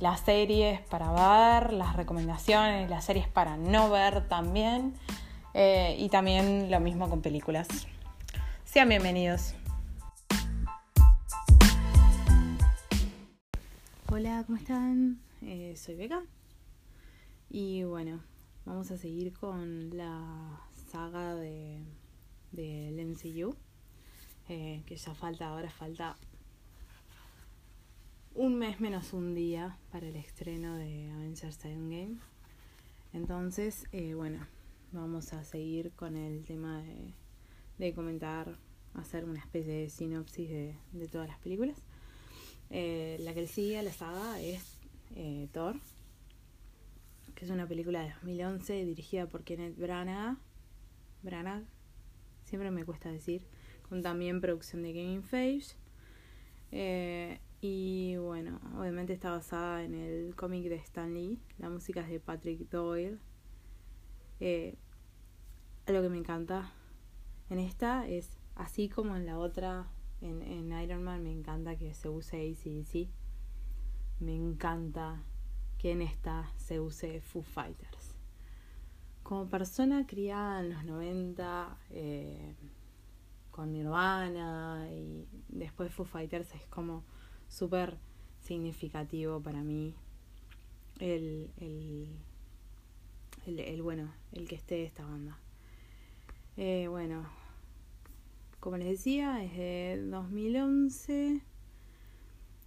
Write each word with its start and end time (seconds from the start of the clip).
las 0.00 0.20
series 0.20 0.80
para 0.82 1.10
ver, 1.10 1.72
las 1.72 1.96
recomendaciones, 1.96 2.90
las 2.90 3.04
series 3.04 3.28
para 3.28 3.56
no 3.56 3.90
ver 3.90 4.28
también. 4.28 4.94
Eh, 5.54 5.96
y 5.98 6.08
también 6.10 6.70
lo 6.70 6.80
mismo 6.80 7.08
con 7.08 7.22
películas. 7.22 7.66
Sean 8.64 8.88
bienvenidos. 8.88 9.54
Hola, 14.12 14.44
¿cómo 14.46 14.58
están? 14.58 15.18
Eh, 15.42 15.74
soy 15.76 15.96
Beca. 15.96 16.22
Y 17.48 17.84
bueno, 17.84 18.20
vamos 18.66 18.90
a 18.90 18.98
seguir 18.98 19.32
con 19.32 19.96
la 19.96 20.60
saga 20.90 21.34
de 21.34 21.82
del 22.52 23.06
MCU. 23.06 23.54
Eh, 24.48 24.82
que 24.86 24.96
ya 24.96 25.14
falta, 25.14 25.48
ahora 25.48 25.70
falta 25.70 26.16
un 28.36 28.54
mes 28.54 28.80
menos 28.80 29.14
un 29.14 29.34
día 29.34 29.78
para 29.90 30.06
el 30.06 30.16
estreno 30.16 30.76
de 30.76 31.10
Avengers 31.10 31.64
Endgame. 31.64 32.18
Entonces, 33.14 33.86
eh, 33.92 34.12
bueno, 34.12 34.46
vamos 34.92 35.32
a 35.32 35.42
seguir 35.42 35.92
con 35.92 36.16
el 36.16 36.44
tema 36.44 36.82
de, 37.78 37.94
comentar, 37.94 38.58
hacer 38.92 39.24
una 39.24 39.40
especie 39.40 39.72
de 39.72 39.88
sinopsis 39.88 40.50
de, 40.50 41.08
todas 41.10 41.28
las 41.28 41.38
películas. 41.38 41.78
Eh, 42.68 43.16
la 43.20 43.32
que 43.32 43.46
sigue 43.46 43.78
a 43.78 43.82
la 43.82 43.92
saga 43.92 44.38
es 44.38 44.76
eh, 45.14 45.48
Thor, 45.52 45.76
que 47.34 47.46
es 47.46 47.50
una 47.50 47.66
película 47.66 48.02
de 48.02 48.10
2011 48.10 48.84
dirigida 48.84 49.26
por 49.26 49.44
Kenneth 49.44 49.78
Branagh. 49.78 50.36
Branagh, 51.22 51.64
siempre 52.44 52.70
me 52.70 52.84
cuesta 52.84 53.10
decir, 53.10 53.46
con 53.88 54.02
también 54.02 54.42
producción 54.42 54.82
de 54.82 54.92
Game 54.92 55.22
Feige. 55.22 55.74
Y 57.60 58.16
bueno, 58.16 58.60
obviamente 58.78 59.12
está 59.12 59.30
basada 59.30 59.82
en 59.82 59.94
el 59.94 60.34
cómic 60.34 60.68
de 60.68 60.76
Stan 60.76 61.12
Lee. 61.12 61.38
La 61.58 61.70
música 61.70 62.00
es 62.00 62.08
de 62.08 62.20
Patrick 62.20 62.68
Doyle. 62.70 63.18
Eh, 64.40 64.76
lo 65.86 66.02
que 66.02 66.08
me 66.08 66.18
encanta 66.18 66.72
en 67.48 67.58
esta 67.58 68.06
es, 68.06 68.38
así 68.54 68.88
como 68.88 69.16
en 69.16 69.24
la 69.24 69.38
otra, 69.38 69.86
en, 70.20 70.42
en 70.42 70.72
Iron 70.82 71.02
Man, 71.02 71.22
me 71.22 71.32
encanta 71.32 71.76
que 71.76 71.94
se 71.94 72.08
use 72.08 72.36
ACDC. 72.36 73.08
Me 74.20 74.34
encanta 74.34 75.22
que 75.78 75.92
en 75.92 76.02
esta 76.02 76.52
se 76.56 76.80
use 76.80 77.20
Foo 77.20 77.42
Fighters. 77.42 78.14
Como 79.22 79.48
persona 79.48 80.06
criada 80.06 80.60
en 80.60 80.70
los 80.70 80.84
90, 80.84 81.78
eh, 81.90 82.54
con 83.50 83.72
Nirvana 83.72 84.88
y 84.90 85.26
después 85.48 85.92
Foo 85.92 86.04
Fighters 86.04 86.54
es 86.54 86.66
como 86.66 87.04
súper 87.48 87.96
significativo 88.40 89.40
para 89.40 89.62
mí 89.62 89.94
el, 90.98 91.50
el, 91.58 92.08
el, 93.58 93.82
bueno, 93.82 94.12
el 94.32 94.48
que 94.48 94.54
esté 94.54 94.84
esta 94.84 95.04
banda. 95.04 95.38
Eh, 96.56 96.86
bueno, 96.88 97.28
como 98.60 98.76
les 98.78 98.88
decía, 98.88 99.42
es 99.44 99.56
de 99.56 100.02
2011. 100.08 101.42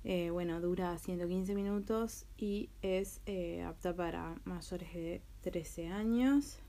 Eh, 0.05 0.29
bueno, 0.29 0.61
dura 0.61 0.97
115 0.97 1.55
minutos 1.55 2.25
y 2.37 2.69
es 2.81 3.21
eh, 3.25 3.63
apta 3.63 3.93
para 3.95 4.35
mayores 4.45 4.93
de 4.93 5.21
13 5.41 5.89
años. 5.89 6.59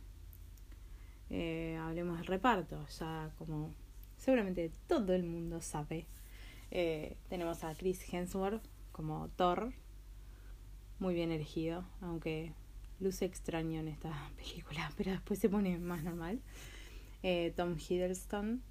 hablemos 1.81 2.19
del 2.19 2.26
reparto, 2.26 2.87
ya 2.99 3.31
como 3.38 3.72
seguramente 4.16 4.70
todo 4.88 5.15
el 5.15 5.22
mundo 5.22 5.60
sabe 5.60 6.06
eh, 6.70 7.16
tenemos 7.28 7.64
a 7.64 7.75
Chris 7.75 8.00
Hemsworth 8.12 8.62
como 8.92 9.28
Thor, 9.31 9.72
muy 10.98 11.14
bien 11.14 11.32
elegido, 11.32 11.84
aunque 12.00 12.53
luce 13.00 13.25
extraño 13.25 13.81
en 13.81 13.88
esta 13.88 14.12
película, 14.36 14.92
pero 14.97 15.10
después 15.10 15.38
se 15.38 15.48
pone 15.48 15.78
más 15.78 16.04
normal. 16.04 16.41
Eh, 17.22 17.53
Tom 17.56 17.76
Hiddleston 17.76 18.62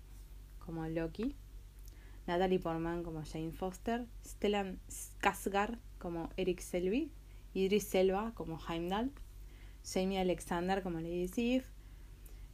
como 0.59 0.87
Loki, 0.87 1.35
Natalie 2.27 2.59
Portman 2.59 3.03
como 3.03 3.23
Jane 3.23 3.51
Foster, 3.51 4.05
Stellan 4.25 4.79
Skarsgård 4.87 5.77
como 5.97 6.29
Eric 6.37 6.61
Selby, 6.61 7.11
Idris 7.53 7.83
Selva 7.85 8.31
como 8.35 8.59
Heimdall, 8.67 9.11
Jamie 9.83 10.19
Alexander 10.19 10.83
como 10.83 10.99
Lady 10.99 11.27
Sif, 11.27 11.65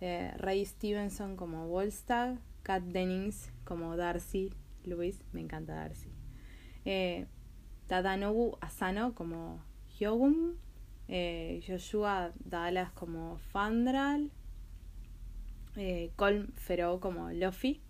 eh, 0.02 0.34
Ray 0.38 0.66
Stevenson 0.66 1.36
como 1.36 1.68
Volstagg, 1.68 2.40
Kat 2.64 2.84
Dennings 2.84 3.52
como 3.64 3.96
Darcy 3.96 4.52
Luis, 4.88 5.24
me 5.32 5.42
encanta 5.42 5.76
Darcy. 5.76 6.10
Eh, 6.86 7.26
Tadanobu 7.88 8.58
Asano 8.62 9.14
como 9.14 9.64
Hyogum, 9.98 10.56
eh, 11.08 11.64
Joshua 11.68 12.32
Dallas 12.44 12.92
como 12.92 13.38
Fandral, 13.38 14.32
eh, 15.76 16.12
Colm 16.16 16.48
Ferro 16.54 17.00
como 17.00 17.32
Luffy, 17.32 17.82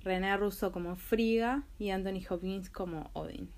René 0.00 0.36
Russo 0.36 0.72
como 0.72 0.96
Friga 0.96 1.64
y 1.78 1.90
Anthony 1.90 2.22
Hopkins 2.28 2.70
como 2.70 3.10
Odin. 3.12 3.50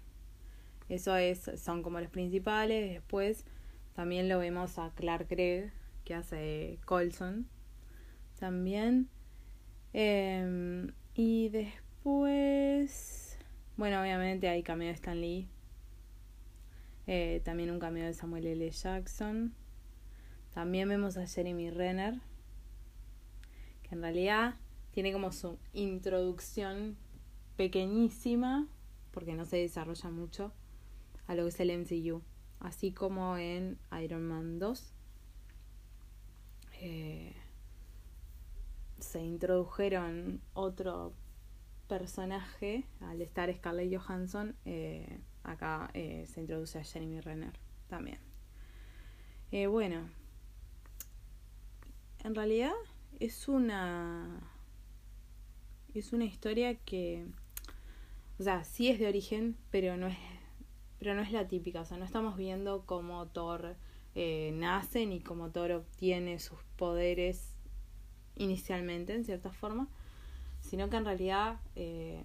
Eso 0.88 1.16
es, 1.16 1.50
son 1.56 1.82
como 1.82 2.00
los 2.00 2.10
principales. 2.10 2.90
Después 2.92 3.44
también 3.94 4.28
lo 4.28 4.38
vemos 4.38 4.78
a 4.78 4.90
Clark 4.94 5.28
Gregg, 5.28 5.72
que 6.04 6.14
hace 6.14 6.78
Colson. 6.86 7.46
También. 8.38 9.08
Em, 9.92 10.92
y 11.14 11.48
después 11.48 11.87
pues, 12.08 13.36
bueno, 13.76 14.00
obviamente 14.00 14.48
hay 14.48 14.62
cameo 14.62 14.88
de 14.88 14.94
Stan 14.94 15.20
Lee. 15.20 15.46
Eh, 17.06 17.42
también 17.44 17.70
un 17.70 17.78
cameo 17.78 18.06
de 18.06 18.14
Samuel 18.14 18.46
L. 18.46 18.70
Jackson. 18.70 19.52
También 20.54 20.88
vemos 20.88 21.18
a 21.18 21.26
Jeremy 21.26 21.68
Renner, 21.68 22.14
que 23.82 23.94
en 23.94 24.00
realidad 24.00 24.54
tiene 24.90 25.12
como 25.12 25.32
su 25.32 25.58
introducción 25.74 26.96
pequeñísima, 27.58 28.66
porque 29.10 29.34
no 29.34 29.44
se 29.44 29.58
desarrolla 29.58 30.08
mucho, 30.08 30.54
a 31.26 31.34
lo 31.34 31.42
que 31.42 31.50
es 31.50 31.60
el 31.60 31.78
MCU. 31.78 32.22
Así 32.58 32.90
como 32.90 33.36
en 33.36 33.78
Iron 34.02 34.26
Man 34.26 34.58
2. 34.58 34.94
Eh, 36.80 37.36
se 38.98 39.22
introdujeron 39.22 40.40
otro 40.54 41.12
personaje, 41.88 42.84
al 43.00 43.20
estar 43.22 43.52
Scarlett 43.52 43.92
Johansson, 43.92 44.54
eh, 44.64 45.20
acá 45.42 45.90
eh, 45.94 46.26
se 46.26 46.40
introduce 46.40 46.78
a 46.78 46.84
Jeremy 46.84 47.20
Renner 47.20 47.58
también. 47.88 48.18
Eh, 49.50 49.66
bueno, 49.66 50.08
en 52.22 52.34
realidad 52.34 52.72
es 53.18 53.48
una 53.48 54.52
es 55.94 56.12
una 56.12 56.26
historia 56.26 56.74
que 56.76 57.26
o 58.38 58.42
sea 58.42 58.62
sí 58.62 58.88
es 58.88 59.00
de 59.00 59.08
origen 59.08 59.56
pero 59.70 59.96
no 59.96 60.06
es 60.06 60.18
pero 60.98 61.14
no 61.14 61.22
es 61.22 61.32
la 61.32 61.48
típica 61.48 61.80
o 61.80 61.84
sea 61.84 61.96
no 61.96 62.04
estamos 62.04 62.36
viendo 62.36 62.84
cómo 62.84 63.26
Thor 63.28 63.76
nace 64.14 65.06
ni 65.06 65.20
cómo 65.20 65.50
Thor 65.50 65.72
obtiene 65.72 66.38
sus 66.38 66.58
poderes 66.76 67.56
inicialmente 68.36 69.14
en 69.14 69.24
cierta 69.24 69.50
forma 69.50 69.88
sino 70.68 70.90
que 70.90 70.96
en 70.96 71.04
realidad 71.06 71.60
eh, 71.76 72.22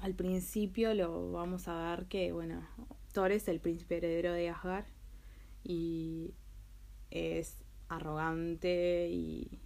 al 0.00 0.14
principio 0.14 0.92
lo 0.94 1.30
vamos 1.30 1.68
a 1.68 1.90
ver 1.90 2.06
que, 2.06 2.32
bueno, 2.32 2.66
Thor 3.12 3.30
es 3.30 3.46
el 3.46 3.60
príncipe 3.60 3.98
heredero 3.98 4.32
de 4.32 4.48
Asgard 4.48 4.86
y 5.62 6.34
es 7.10 7.62
arrogante 7.88 9.08
y, 9.08 9.60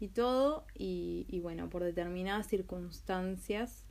y 0.00 0.08
todo, 0.08 0.64
y, 0.74 1.26
y 1.28 1.40
bueno, 1.40 1.68
por 1.68 1.84
determinadas 1.84 2.46
circunstancias 2.46 3.84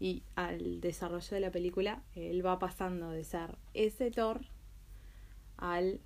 y 0.00 0.24
al 0.34 0.80
desarrollo 0.80 1.28
de 1.30 1.40
la 1.40 1.52
película, 1.52 2.02
él 2.16 2.44
va 2.44 2.58
pasando 2.58 3.10
de 3.10 3.22
ser 3.22 3.56
ese 3.72 4.10
Thor 4.10 4.40
al 5.58 6.00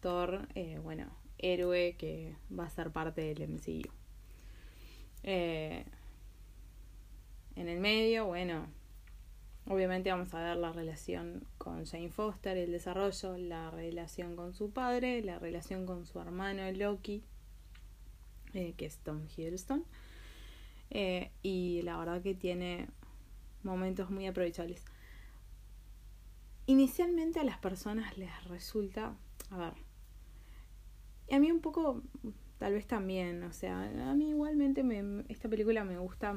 Thor, 0.00 0.46
eh, 0.54 0.78
bueno, 0.82 1.10
héroe 1.38 1.96
que 1.96 2.36
va 2.56 2.66
a 2.66 2.70
ser 2.70 2.90
parte 2.90 3.22
del 3.22 3.48
MCU. 3.48 3.99
Eh, 5.22 5.84
en 7.56 7.68
el 7.68 7.80
medio, 7.80 8.26
bueno, 8.26 8.66
obviamente 9.66 10.10
vamos 10.10 10.32
a 10.34 10.42
ver 10.42 10.56
la 10.56 10.72
relación 10.72 11.44
con 11.58 11.84
Jane 11.84 12.10
Foster, 12.10 12.56
el 12.56 12.72
desarrollo, 12.72 13.36
la 13.36 13.70
relación 13.70 14.36
con 14.36 14.54
su 14.54 14.70
padre, 14.70 15.22
la 15.22 15.38
relación 15.38 15.86
con 15.86 16.06
su 16.06 16.20
hermano 16.20 16.70
Loki, 16.72 17.22
eh, 18.54 18.74
que 18.76 18.86
es 18.86 18.98
Tom 18.98 19.26
Hiddleston. 19.36 19.84
Eh, 20.90 21.30
y 21.42 21.82
la 21.82 21.96
verdad 21.98 22.20
que 22.22 22.34
tiene 22.34 22.88
momentos 23.62 24.10
muy 24.10 24.26
aprovechables. 24.26 24.84
Inicialmente 26.66 27.40
a 27.40 27.44
las 27.44 27.58
personas 27.58 28.16
les 28.16 28.44
resulta, 28.44 29.14
a 29.50 29.56
ver, 29.56 29.74
a 31.30 31.38
mí 31.38 31.50
un 31.50 31.60
poco, 31.60 32.02
tal 32.60 32.74
vez 32.74 32.86
también, 32.86 33.42
o 33.44 33.52
sea, 33.54 33.84
a 34.10 34.14
mí 34.14 34.28
igualmente 34.28 34.82
me, 34.82 35.24
esta 35.28 35.48
película 35.48 35.82
me 35.82 35.96
gusta 35.96 36.36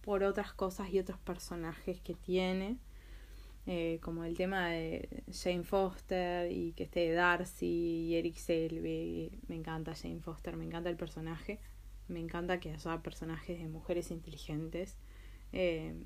por 0.00 0.24
otras 0.24 0.54
cosas 0.54 0.88
y 0.90 0.98
otros 0.98 1.18
personajes 1.18 2.00
que 2.00 2.14
tiene. 2.14 2.78
Eh, 3.66 4.00
como 4.00 4.24
el 4.24 4.34
tema 4.34 4.70
de 4.70 5.24
Jane 5.30 5.62
Foster 5.62 6.50
y 6.50 6.72
que 6.72 6.84
esté 6.84 7.12
Darcy 7.12 7.66
y 7.66 8.14
Eric 8.14 8.36
Selby. 8.36 9.42
Me 9.46 9.56
encanta 9.56 9.94
Jane 9.94 10.22
Foster, 10.22 10.56
me 10.56 10.64
encanta 10.64 10.88
el 10.88 10.96
personaje. 10.96 11.60
Me 12.08 12.18
encanta 12.18 12.60
que 12.60 12.72
haya 12.72 13.02
personajes 13.02 13.60
de 13.60 13.68
mujeres 13.68 14.10
inteligentes 14.10 14.96
eh, 15.52 16.02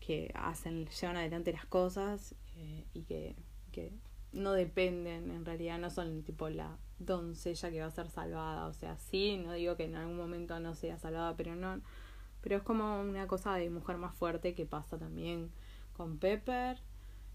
que 0.00 0.30
hacen, 0.34 0.86
llevan 0.86 1.16
adelante 1.16 1.50
las 1.50 1.64
cosas 1.64 2.34
eh, 2.56 2.84
y 2.92 3.04
que, 3.04 3.36
que 3.72 3.94
no 4.32 4.52
dependen, 4.52 5.30
en 5.30 5.44
realidad 5.44 5.78
no 5.78 5.90
son 5.90 6.22
tipo 6.22 6.48
la 6.48 6.78
doncella 6.98 7.70
que 7.70 7.80
va 7.80 7.86
a 7.86 7.90
ser 7.90 8.08
salvada. 8.08 8.66
O 8.66 8.72
sea, 8.72 8.96
sí, 8.98 9.36
no 9.38 9.52
digo 9.52 9.76
que 9.76 9.84
en 9.84 9.96
algún 9.96 10.16
momento 10.16 10.58
no 10.60 10.74
sea 10.74 10.98
salvada, 10.98 11.36
pero 11.36 11.54
no. 11.54 11.80
Pero 12.40 12.56
es 12.56 12.62
como 12.62 13.00
una 13.00 13.26
cosa 13.26 13.54
de 13.54 13.70
mujer 13.70 13.98
más 13.98 14.14
fuerte 14.14 14.54
que 14.54 14.66
pasa 14.66 14.98
también 14.98 15.50
con 15.92 16.18
Pepper 16.18 16.78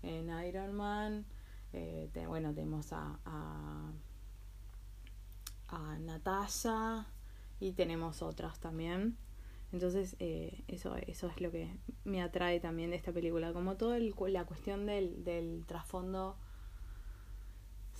en 0.03 0.29
Iron 0.45 0.73
Man. 0.73 1.25
Eh, 1.73 2.09
bueno, 2.27 2.53
tenemos 2.53 2.91
a, 2.93 3.19
a, 3.25 3.91
a 5.67 5.99
Natasha 5.99 7.07
y 7.59 7.73
tenemos 7.73 8.21
otras 8.21 8.59
también. 8.59 9.17
Entonces, 9.71 10.15
eh, 10.19 10.63
eso, 10.67 10.95
eso 10.95 11.27
es 11.27 11.41
lo 11.41 11.51
que 11.51 11.77
me 12.05 12.21
atrae 12.21 12.59
también 12.59 12.91
de 12.91 12.95
esta 12.95 13.11
película. 13.11 13.53
Como 13.53 13.75
toda 13.75 13.99
la 13.99 14.45
cuestión 14.45 14.85
del, 14.85 15.23
del 15.23 15.65
trasfondo 15.65 16.37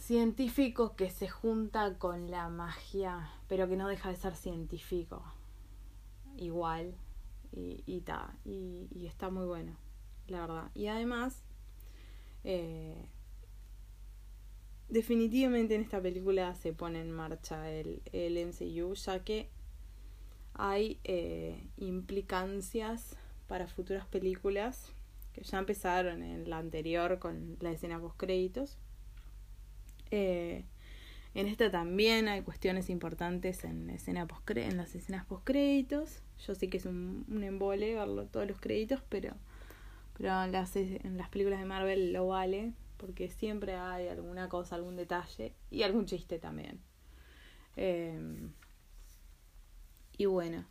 científico 0.07 0.95
que 0.95 1.09
se 1.09 1.27
junta 1.27 1.97
con 1.97 2.31
la 2.31 2.47
magia, 2.47 3.29
pero 3.49 3.67
que 3.67 3.75
no 3.75 3.89
deja 3.89 4.07
de 4.09 4.15
ser 4.15 4.35
científico. 4.37 5.21
Igual. 6.37 6.95
Y, 7.51 7.83
y, 7.85 8.03
y, 8.45 8.87
y 8.89 9.05
está 9.05 9.29
muy 9.29 9.45
bueno, 9.45 9.75
la 10.27 10.41
verdad. 10.41 10.71
Y 10.75 10.87
además, 10.87 11.43
eh, 12.45 13.09
definitivamente 14.87 15.75
en 15.75 15.81
esta 15.81 16.01
película 16.01 16.55
se 16.55 16.71
pone 16.71 17.01
en 17.01 17.11
marcha 17.11 17.69
el, 17.69 18.01
el 18.13 18.37
MCU, 18.37 18.93
ya 18.93 19.25
que 19.25 19.49
hay 20.53 21.01
eh, 21.03 21.67
implicancias 21.75 23.17
para 23.47 23.67
futuras 23.67 24.07
películas 24.07 24.93
que 25.33 25.43
ya 25.43 25.59
empezaron 25.59 26.23
en 26.23 26.49
la 26.49 26.59
anterior 26.59 27.19
con 27.19 27.57
la 27.59 27.71
escena 27.71 27.99
post 27.99 28.15
créditos. 28.15 28.77
Eh, 30.11 30.65
en 31.33 31.47
esta 31.47 31.69
también 31.69 32.27
hay 32.27 32.41
cuestiones 32.41 32.89
importantes 32.89 33.63
en, 33.63 33.89
escena 33.89 34.25
post 34.27 34.49
en 34.51 34.77
las 34.77 34.95
escenas 34.95 35.25
post 35.25 35.43
créditos. 35.45 36.21
Yo 36.45 36.55
sé 36.55 36.69
que 36.69 36.77
es 36.77 36.85
un, 36.85 37.25
un 37.29 37.43
embole 37.43 37.95
verlo 37.95 38.25
todos 38.25 38.47
los 38.47 38.59
créditos, 38.59 39.01
pero, 39.09 39.35
pero 40.17 40.43
en, 40.43 40.51
las, 40.51 40.75
en 40.75 41.17
las 41.17 41.29
películas 41.29 41.59
de 41.59 41.65
Marvel 41.65 42.13
lo 42.13 42.27
vale 42.27 42.73
porque 42.97 43.29
siempre 43.29 43.75
hay 43.75 44.07
alguna 44.07 44.49
cosa, 44.49 44.75
algún 44.75 44.95
detalle 44.95 45.53
y 45.69 45.83
algún 45.83 46.05
chiste 46.05 46.39
también. 46.39 46.79
Eh, 47.75 48.49
y 50.17 50.25
bueno, 50.25 50.65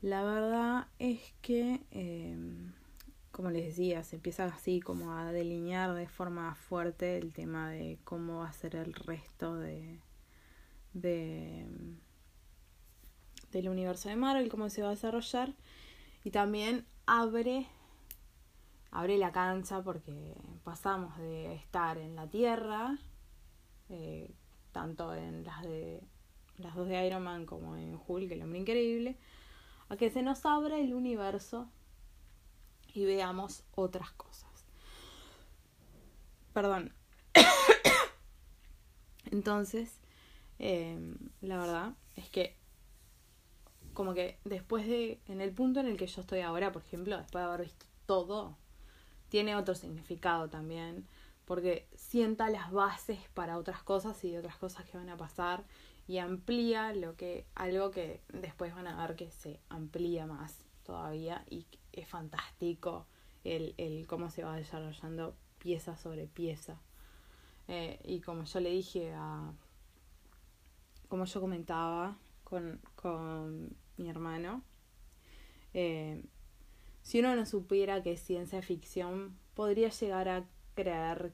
la 0.00 0.22
verdad 0.22 0.86
es 0.98 1.34
que, 1.42 1.80
em, 1.90 2.72
como 3.32 3.50
les 3.50 3.66
decía, 3.66 4.02
se 4.02 4.16
empieza 4.16 4.44
así 4.46 4.80
como 4.80 5.12
a 5.12 5.32
delinear 5.32 5.94
de 5.94 6.08
forma 6.08 6.54
fuerte 6.54 7.18
el 7.18 7.32
tema 7.32 7.70
de 7.70 7.98
cómo 8.04 8.40
va 8.40 8.48
a 8.48 8.52
ser 8.52 8.76
el 8.76 8.92
resto 8.92 9.56
de, 9.56 10.00
de 10.92 11.66
del 13.52 13.68
universo 13.68 14.08
de 14.08 14.16
Marvel, 14.16 14.48
cómo 14.48 14.68
se 14.68 14.82
va 14.82 14.88
a 14.88 14.92
desarrollar. 14.92 15.54
Y 16.24 16.30
también 16.30 16.86
abre 17.06 17.66
abre 18.92 19.18
la 19.18 19.32
cancha 19.32 19.82
porque 19.82 20.34
pasamos 20.64 21.16
de 21.18 21.54
estar 21.54 21.98
en 21.98 22.16
la 22.16 22.28
Tierra 22.28 22.98
eh, 23.88 24.30
tanto 24.72 25.14
en 25.14 25.44
las 25.44 25.62
de 25.62 26.02
las 26.58 26.74
dos 26.74 26.88
de 26.88 27.06
Iron 27.06 27.22
Man 27.24 27.46
como 27.46 27.76
en 27.76 27.98
Hulk, 28.06 28.30
el 28.30 28.42
hombre 28.42 28.60
increíble, 28.60 29.16
a 29.88 29.96
que 29.96 30.10
se 30.10 30.22
nos 30.22 30.44
abra 30.44 30.78
el 30.78 30.94
universo 30.94 31.68
y 32.94 33.04
veamos 33.04 33.62
otras 33.74 34.12
cosas. 34.12 34.50
Perdón. 36.52 36.92
Entonces, 39.30 40.00
em, 40.58 41.16
la 41.40 41.58
verdad 41.58 41.94
es 42.16 42.28
que 42.28 42.56
como 43.92 44.14
que 44.14 44.38
después 44.44 44.86
de, 44.86 45.20
en 45.26 45.40
el 45.40 45.52
punto 45.52 45.80
en 45.80 45.86
el 45.86 45.96
que 45.96 46.06
yo 46.06 46.22
estoy 46.22 46.40
ahora, 46.40 46.72
por 46.72 46.82
ejemplo, 46.82 47.16
después 47.16 47.42
de 47.42 47.48
haber 47.48 47.62
visto 47.66 47.86
todo, 48.06 48.56
tiene 49.28 49.56
otro 49.56 49.74
significado 49.74 50.48
también, 50.48 51.06
porque 51.44 51.88
sienta 51.94 52.48
las 52.50 52.70
bases 52.72 53.18
para 53.34 53.58
otras 53.58 53.82
cosas 53.82 54.22
y 54.24 54.36
otras 54.36 54.56
cosas 54.56 54.84
que 54.84 54.96
van 54.96 55.08
a 55.08 55.16
pasar 55.16 55.64
y 56.06 56.18
amplía 56.18 56.92
lo 56.94 57.16
que 57.16 57.46
algo 57.54 57.90
que 57.90 58.20
después 58.32 58.74
van 58.74 58.86
a 58.86 59.06
ver 59.06 59.16
que 59.16 59.30
se 59.30 59.60
amplía 59.68 60.26
más 60.26 60.56
todavía 60.84 61.44
y 61.48 61.66
es 61.92 62.08
fantástico 62.08 63.06
el, 63.44 63.74
el 63.78 64.06
cómo 64.06 64.30
se 64.30 64.44
va 64.44 64.56
desarrollando 64.56 65.36
pieza 65.58 65.96
sobre 65.96 66.26
pieza. 66.26 66.80
Eh, 67.68 68.00
y 68.04 68.20
como 68.20 68.44
yo 68.44 68.60
le 68.60 68.70
dije 68.70 69.12
a 69.14 69.52
como 71.08 71.24
yo 71.24 71.40
comentaba 71.40 72.16
con, 72.44 72.80
con 72.96 73.76
mi 73.96 74.08
hermano 74.08 74.62
eh, 75.74 76.24
si 77.02 77.20
uno 77.20 77.34
no 77.36 77.46
supiera 77.46 78.02
que 78.02 78.12
es 78.12 78.22
ciencia 78.22 78.62
ficción 78.62 79.36
podría 79.54 79.88
llegar 79.90 80.28
a 80.28 80.48
creer 80.74 81.32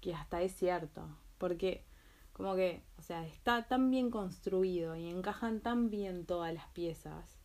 que 0.00 0.14
hasta 0.14 0.42
es 0.42 0.54
cierto 0.54 1.08
porque 1.38 1.84
como 2.32 2.54
que, 2.54 2.82
o 2.98 3.02
sea, 3.02 3.26
está 3.26 3.68
tan 3.68 3.90
bien 3.90 4.10
construido 4.10 4.96
y 4.96 5.08
encajan 5.08 5.60
tan 5.60 5.90
bien 5.90 6.24
todas 6.24 6.52
las 6.52 6.66
piezas 6.68 7.36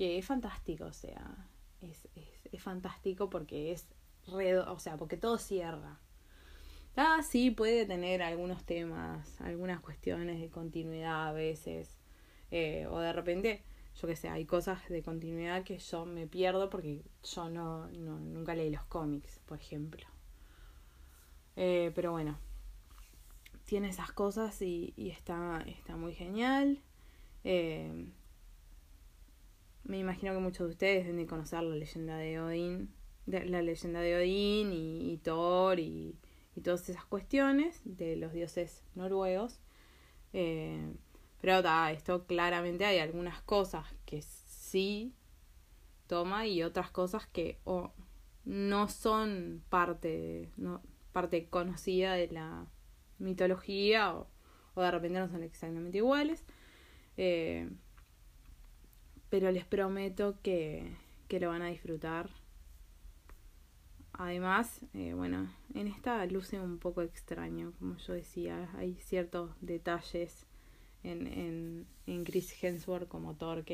que 0.00 0.16
es 0.16 0.24
fantástico, 0.24 0.86
o 0.86 0.94
sea, 0.94 1.46
es, 1.82 2.08
es, 2.14 2.48
es 2.50 2.62
fantástico 2.62 3.28
porque 3.28 3.70
es 3.70 3.86
redo, 4.28 4.72
o 4.72 4.78
sea, 4.78 4.96
porque 4.96 5.18
todo 5.18 5.36
cierra. 5.36 6.00
Ah, 6.96 7.20
sí, 7.22 7.50
puede 7.50 7.84
tener 7.84 8.22
algunos 8.22 8.64
temas, 8.64 9.38
algunas 9.42 9.80
cuestiones 9.80 10.40
de 10.40 10.48
continuidad 10.48 11.28
a 11.28 11.32
veces, 11.32 11.98
eh, 12.50 12.86
o 12.88 12.98
de 12.98 13.12
repente, 13.12 13.62
yo 14.00 14.08
qué 14.08 14.16
sé, 14.16 14.30
hay 14.30 14.46
cosas 14.46 14.88
de 14.88 15.02
continuidad 15.02 15.64
que 15.64 15.76
yo 15.76 16.06
me 16.06 16.26
pierdo 16.26 16.70
porque 16.70 17.02
yo 17.22 17.50
no, 17.50 17.88
no 17.90 18.18
nunca 18.18 18.54
leí 18.54 18.70
los 18.70 18.86
cómics, 18.86 19.38
por 19.44 19.58
ejemplo. 19.60 20.06
Eh, 21.56 21.92
pero 21.94 22.12
bueno, 22.12 22.38
tiene 23.66 23.90
esas 23.90 24.12
cosas 24.12 24.62
y, 24.62 24.94
y 24.96 25.10
está, 25.10 25.62
está 25.66 25.96
muy 25.96 26.14
genial. 26.14 26.80
Eh, 27.44 28.10
me 29.84 29.98
imagino 29.98 30.32
que 30.32 30.40
muchos 30.40 30.66
de 30.66 30.72
ustedes 30.72 31.06
deben 31.06 31.26
conocer 31.26 31.62
la 31.62 31.74
leyenda 31.74 32.16
de 32.16 32.40
Odín, 32.40 32.90
de, 33.26 33.44
la 33.46 33.62
leyenda 33.62 34.00
de 34.00 34.16
Odín 34.16 34.72
y, 34.72 35.18
Thor 35.18 35.78
y, 35.78 36.16
y, 36.54 36.60
todas 36.60 36.88
esas 36.88 37.04
cuestiones 37.04 37.80
de 37.84 38.16
los 38.16 38.32
dioses 38.32 38.84
noruegos. 38.94 39.60
Eh, 40.32 40.92
pero 41.40 41.62
ta, 41.62 41.90
esto 41.92 42.26
claramente 42.26 42.84
hay 42.84 42.98
algunas 42.98 43.40
cosas 43.42 43.86
que 44.04 44.22
sí 44.22 45.14
toma 46.06 46.46
y 46.46 46.62
otras 46.62 46.90
cosas 46.90 47.26
que 47.26 47.58
no 48.44 48.88
son 48.88 49.62
parte, 49.68 50.50
no, 50.56 50.82
parte 51.12 51.48
conocida 51.48 52.14
de 52.14 52.28
la 52.28 52.66
mitología 53.18 54.14
o, 54.14 54.28
o 54.74 54.82
de 54.82 54.90
repente 54.90 55.18
no 55.18 55.28
son 55.28 55.42
exactamente 55.42 55.98
iguales. 55.98 56.44
Eh, 57.16 57.70
pero 59.30 59.50
les 59.50 59.64
prometo 59.64 60.38
que, 60.42 60.92
que 61.28 61.40
lo 61.40 61.48
van 61.48 61.62
a 61.62 61.68
disfrutar. 61.68 62.28
Además, 64.12 64.84
eh, 64.92 65.14
bueno, 65.14 65.50
en 65.74 65.86
esta 65.86 66.24
luce 66.26 66.60
un 66.60 66.78
poco 66.78 67.00
extraño, 67.00 67.72
como 67.78 67.96
yo 67.96 68.12
decía, 68.12 68.70
hay 68.76 68.96
ciertos 68.96 69.50
detalles 69.62 70.46
en, 71.02 71.26
en, 71.26 71.86
en 72.06 72.24
Chris 72.24 72.62
Hemsworth 72.62 73.08
como 73.08 73.34
Thor, 73.34 73.64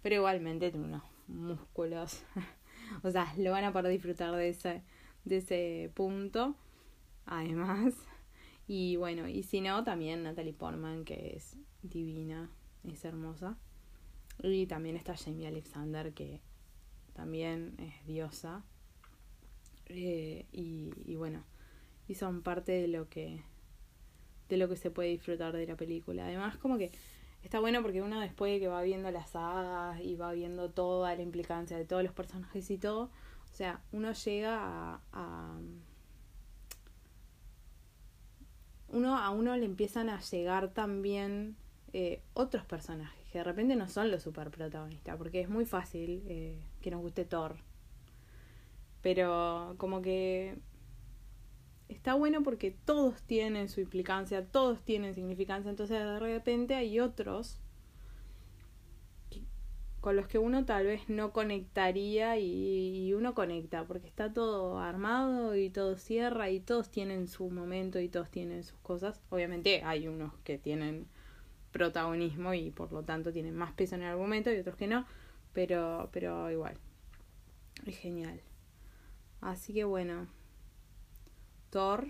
pero 0.00 0.14
igualmente 0.14 0.70
tiene 0.70 0.86
unos 0.86 1.02
músculos 1.28 2.22
o 3.02 3.10
sea, 3.10 3.32
lo 3.36 3.50
van 3.50 3.64
a 3.64 3.72
poder 3.72 3.90
disfrutar 3.92 4.34
de 4.34 4.48
ese, 4.48 4.82
de 5.24 5.36
ese 5.38 5.90
punto, 5.94 6.54
además. 7.26 7.94
Y 8.66 8.96
bueno, 8.96 9.28
y 9.28 9.42
si 9.42 9.60
no, 9.60 9.82
también 9.84 10.22
Natalie 10.22 10.52
Portman, 10.52 11.04
que 11.04 11.34
es 11.36 11.56
divina, 11.82 12.50
es 12.84 13.04
hermosa. 13.04 13.56
Y 14.42 14.66
también 14.66 14.96
está 14.96 15.16
Jamie 15.16 15.48
Alexander, 15.48 16.12
que 16.12 16.40
también 17.12 17.74
es 17.78 18.06
diosa. 18.06 18.64
Eh, 19.86 20.46
y, 20.52 20.92
y 21.04 21.16
bueno, 21.16 21.44
y 22.08 22.14
son 22.14 22.42
parte 22.42 22.72
de 22.72 22.88
lo 22.88 23.08
que 23.08 23.42
de 24.48 24.56
lo 24.56 24.68
que 24.68 24.76
se 24.76 24.90
puede 24.90 25.10
disfrutar 25.10 25.56
de 25.56 25.66
la 25.66 25.76
película. 25.76 26.24
Además, 26.24 26.56
como 26.56 26.76
que 26.76 26.90
está 27.42 27.60
bueno 27.60 27.82
porque 27.82 28.02
uno 28.02 28.20
después 28.20 28.52
de 28.52 28.60
que 28.60 28.68
va 28.68 28.82
viendo 28.82 29.10
las 29.10 29.30
sagas 29.30 30.00
y 30.00 30.16
va 30.16 30.32
viendo 30.32 30.70
toda 30.70 31.14
la 31.14 31.22
implicancia 31.22 31.76
de 31.76 31.84
todos 31.84 32.02
los 32.02 32.12
personajes 32.12 32.68
y 32.70 32.78
todo, 32.78 33.04
o 33.04 33.54
sea, 33.54 33.80
uno 33.92 34.12
llega 34.12 35.00
a, 35.12 35.58
uno 38.88 39.16
a 39.16 39.30
uno 39.30 39.56
le 39.56 39.64
empiezan 39.64 40.08
a 40.08 40.20
llegar 40.20 40.72
también 40.74 41.56
eh, 41.92 42.22
otros 42.34 42.64
personajes 42.64 43.19
que 43.30 43.38
de 43.38 43.44
repente 43.44 43.76
no 43.76 43.88
son 43.88 44.10
los 44.10 44.22
super 44.22 44.50
protagonistas, 44.50 45.16
porque 45.16 45.40
es 45.40 45.48
muy 45.48 45.64
fácil 45.64 46.22
eh, 46.26 46.60
que 46.80 46.90
nos 46.90 47.00
guste 47.00 47.24
Thor. 47.24 47.56
Pero 49.02 49.74
como 49.78 50.02
que 50.02 50.58
está 51.88 52.14
bueno 52.14 52.42
porque 52.42 52.70
todos 52.70 53.22
tienen 53.22 53.68
su 53.68 53.80
implicancia, 53.80 54.44
todos 54.46 54.82
tienen 54.84 55.14
significancia, 55.14 55.70
entonces 55.70 55.98
de 55.98 56.18
repente 56.18 56.74
hay 56.74 57.00
otros 57.00 57.60
con 60.00 60.16
los 60.16 60.26
que 60.26 60.38
uno 60.38 60.64
tal 60.64 60.86
vez 60.86 61.08
no 61.08 61.32
conectaría 61.32 62.38
y, 62.38 63.12
uno 63.12 63.34
conecta 63.34 63.84
porque 63.84 64.06
está 64.06 64.32
todo 64.32 64.78
armado 64.78 65.54
y 65.56 65.68
todo 65.68 65.96
cierra 65.96 66.48
y 66.48 66.60
todos 66.60 66.90
tienen 66.90 67.28
su 67.28 67.50
momento 67.50 68.00
y 68.00 68.08
todos 68.08 68.30
tienen 68.30 68.64
sus 68.64 68.78
cosas. 68.78 69.20
Obviamente 69.28 69.82
hay 69.84 70.08
unos 70.08 70.32
que 70.38 70.56
tienen 70.58 71.06
protagonismo 71.72 72.54
y 72.54 72.70
por 72.70 72.92
lo 72.92 73.02
tanto 73.02 73.32
tienen 73.32 73.56
más 73.56 73.72
peso 73.72 73.94
en 73.94 74.02
el 74.02 74.08
argumento 74.08 74.52
y 74.52 74.58
otros 74.58 74.76
que 74.76 74.86
no, 74.86 75.06
pero, 75.52 76.08
pero 76.12 76.50
igual. 76.50 76.76
Es 77.86 77.96
genial. 77.98 78.40
Así 79.40 79.72
que 79.72 79.84
bueno, 79.84 80.26
Thor. 81.70 82.08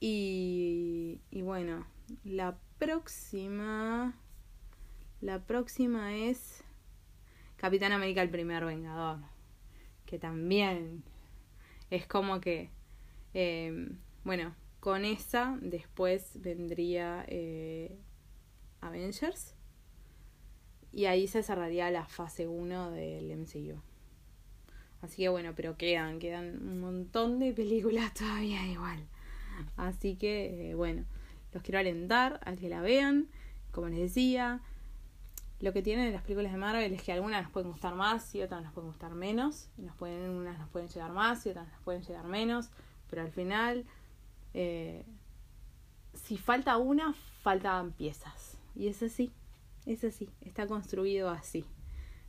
Y, 0.00 1.20
y 1.30 1.42
bueno, 1.42 1.86
la 2.24 2.58
próxima. 2.78 4.14
La 5.20 5.44
próxima 5.44 6.14
es 6.14 6.62
Capitán 7.56 7.92
América 7.92 8.22
el 8.22 8.30
primer 8.30 8.64
Vengador. 8.64 9.20
Que 10.04 10.18
también 10.18 11.04
es 11.90 12.06
como 12.06 12.40
que. 12.40 12.70
Eh, 13.34 13.90
bueno, 14.24 14.54
con 14.86 15.04
esa 15.04 15.58
después 15.62 16.40
vendría 16.40 17.24
eh, 17.26 17.98
Avengers. 18.80 19.56
Y 20.92 21.06
ahí 21.06 21.26
se 21.26 21.42
cerraría 21.42 21.90
la 21.90 22.06
fase 22.06 22.46
1 22.46 22.92
del 22.92 23.36
MCU. 23.36 23.82
Así 25.02 25.22
que 25.22 25.28
bueno, 25.28 25.54
pero 25.56 25.76
quedan, 25.76 26.20
quedan 26.20 26.62
un 26.68 26.78
montón 26.78 27.40
de 27.40 27.52
películas 27.52 28.14
todavía 28.14 28.64
igual. 28.68 29.04
Así 29.76 30.14
que 30.14 30.70
eh, 30.70 30.74
bueno, 30.76 31.04
los 31.52 31.64
quiero 31.64 31.80
alentar 31.80 32.38
a 32.44 32.54
que 32.54 32.68
la 32.68 32.80
vean. 32.80 33.26
Como 33.72 33.88
les 33.88 33.98
decía, 33.98 34.60
lo 35.58 35.72
que 35.72 35.82
tienen 35.82 36.12
las 36.12 36.22
películas 36.22 36.52
de 36.52 36.58
Marvel 36.58 36.92
es 36.92 37.02
que 37.02 37.10
algunas 37.10 37.42
nos 37.42 37.50
pueden 37.50 37.72
gustar 37.72 37.96
más 37.96 38.32
y 38.36 38.42
otras 38.42 38.62
nos 38.62 38.72
pueden 38.72 38.90
gustar 38.90 39.14
menos. 39.14 39.68
Nos 39.78 39.96
pueden, 39.96 40.30
unas 40.30 40.60
nos 40.60 40.68
pueden 40.68 40.88
llegar 40.88 41.10
más 41.10 41.44
y 41.44 41.50
otras 41.50 41.66
nos 41.66 41.80
pueden 41.80 42.02
llegar 42.02 42.26
menos. 42.28 42.70
Pero 43.10 43.22
al 43.22 43.32
final, 43.32 43.84
eh, 44.58 45.04
si 46.14 46.38
falta 46.38 46.78
una, 46.78 47.14
faltan 47.42 47.92
piezas. 47.92 48.56
Y 48.74 48.88
es 48.88 49.02
así, 49.02 49.30
es 49.84 50.02
así, 50.02 50.30
está 50.40 50.66
construido 50.66 51.28
así. 51.28 51.66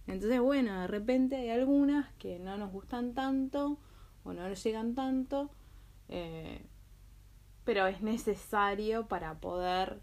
Entonces, 0.07 0.41
bueno, 0.41 0.81
de 0.81 0.87
repente 0.87 1.37
hay 1.37 1.49
algunas 1.49 2.13
que 2.15 2.37
no 2.37 2.57
nos 2.57 2.71
gustan 2.71 3.13
tanto 3.13 3.77
o 4.25 4.33
no 4.33 4.47
nos 4.49 4.61
llegan 4.61 4.93
tanto, 4.93 5.49
eh, 6.09 6.65
pero 7.63 7.87
es 7.87 8.01
necesario 8.01 9.07
para 9.07 9.35
poder 9.39 10.01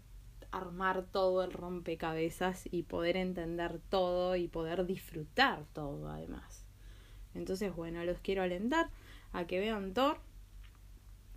armar 0.49 1.05
todo 1.11 1.43
el 1.43 1.53
rompecabezas 1.53 2.67
y 2.71 2.83
poder 2.83 3.17
entender 3.17 3.79
todo 3.89 4.35
y 4.35 4.47
poder 4.47 4.87
disfrutar 4.87 5.63
todo 5.73 6.09
además. 6.09 6.65
Entonces, 7.35 7.75
bueno, 7.75 8.03
los 8.03 8.19
quiero 8.19 8.41
alentar 8.41 8.89
a 9.31 9.45
que 9.45 9.59
vean 9.59 9.93
Thor. 9.93 10.17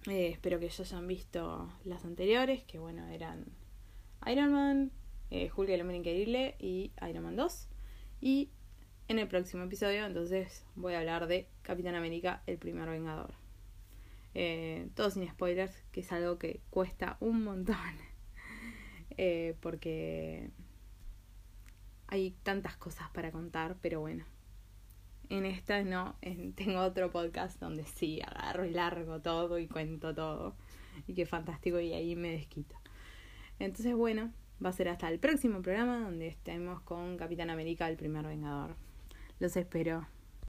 Eh, 0.09 0.29
espero 0.29 0.59
que 0.59 0.69
ya 0.69 0.83
hayan 0.83 1.07
visto 1.07 1.73
las 1.85 2.05
anteriores, 2.05 2.65
que 2.65 2.79
bueno, 2.79 3.07
eran 3.09 3.45
Iron 4.27 4.53
Man, 4.53 4.91
eh, 5.31 5.51
Hulk 5.55 5.69
el 5.69 5.81
hombre 5.83 5.97
increíble 5.99 6.57
y 6.59 6.93
Iron 7.09 7.25
Man 7.25 7.37
2. 7.37 7.69
Y 8.21 8.51
en 9.09 9.19
el 9.19 9.27
próximo 9.27 9.65
episodio. 9.65 10.07
Entonces 10.07 10.65
voy 10.77 10.95
a 10.95 11.01
hablar 11.01 11.27
de 11.27 11.49
Capitán 11.63 11.95
América, 11.95 12.43
el 12.47 12.59
primer 12.59 12.89
Vengador. 12.89 13.35
Eh, 14.35 14.89
todo 14.95 15.11
sin 15.11 15.29
spoilers, 15.29 15.73
que 15.91 16.01
es 16.01 16.13
algo 16.13 16.39
que 16.39 16.61
cuesta 16.71 17.17
un 17.21 17.43
montón. 17.45 17.77
Eh, 19.21 19.57
porque 19.61 20.53
hay 22.07 22.37
tantas 22.45 22.77
cosas 22.77 23.11
para 23.11 23.33
contar, 23.33 23.77
pero 23.83 23.99
bueno. 23.99 24.25
En 25.31 25.45
esta 25.45 25.83
no, 25.83 26.17
tengo 26.57 26.81
otro 26.81 27.11
podcast 27.11 27.61
donde 27.61 27.85
sí 27.85 28.21
agarro 28.23 28.65
y 28.65 28.71
largo 28.71 29.21
todo 29.21 29.59
y 29.59 29.67
cuento 29.67 30.15
todo. 30.15 30.57
Y 31.07 31.15
qué 31.15 31.27
fantástico, 31.27 31.79
y 31.81 31.93
ahí 31.93 32.17
me 32.17 32.31
desquito. 32.31 32.75
Entonces, 33.59 33.95
bueno, 33.95 34.33
va 34.65 34.71
a 34.71 34.73
ser 34.73 34.89
hasta 34.89 35.09
el 35.09 35.19
próximo 35.19 35.63
programa 35.63 36.01
donde 36.01 36.29
estemos 36.29 36.81
con 36.81 37.17
Capitán 37.17 37.51
América, 37.51 37.89
el 37.89 37.97
primer 37.97 38.27
Vengador. 38.27 38.77
Los 39.39 39.57
espero. 39.57 40.07